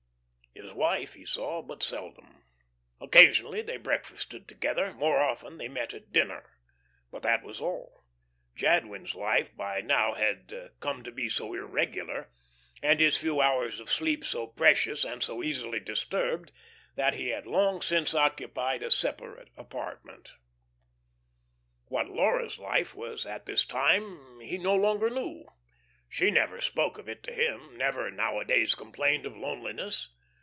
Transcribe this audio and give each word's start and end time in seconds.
"_His 0.63 0.73
wife 0.73 1.13
he 1.13 1.25
saw 1.25 1.61
but 1.61 1.81
seldom. 1.81 2.43
Occasionally 2.99 3.61
they 3.61 3.77
breakfasted 3.77 4.47
together; 4.49 4.93
more 4.93 5.17
often 5.17 5.57
they 5.57 5.69
met 5.69 5.93
at 5.93 6.11
dinner. 6.11 6.51
But 7.09 7.23
that 7.23 7.41
was 7.41 7.61
all. 7.61 8.03
Jadwin's 8.53 9.15
life 9.15 9.55
by 9.55 9.79
now 9.81 10.13
had 10.13 10.71
come 10.79 11.03
to 11.03 11.11
be 11.11 11.29
so 11.29 11.53
irregular, 11.53 12.31
and 12.83 12.99
his 12.99 13.17
few 13.17 13.39
hours 13.41 13.79
of 13.79 13.89
sleep 13.91 14.25
so 14.25 14.45
precious 14.47 15.03
and 15.05 15.23
so 15.23 15.41
easily 15.41 15.79
disturbed, 15.79 16.51
that 16.95 17.13
he 17.15 17.29
had 17.29 17.47
long 17.47 17.81
since 17.81 18.13
occupied 18.13 18.83
a 18.83 18.91
separate 18.91 19.49
apartment. 19.55 20.33
What 21.85 22.09
Laura's 22.09 22.59
life 22.59 22.93
was 22.93 23.25
at 23.25 23.45
this 23.45 23.65
time 23.65 24.41
he 24.41 24.57
no 24.57 24.75
longer 24.75 25.09
knew. 25.09 25.45
She 26.09 26.29
never 26.29 26.59
spoke 26.59 26.97
of 26.97 27.07
it 27.07 27.23
to 27.23 27.33
him; 27.33 27.77
never 27.77 28.11
nowadays 28.11 28.75
complained 28.75 29.25
of 29.25 29.35
loneliness. 29.35 30.13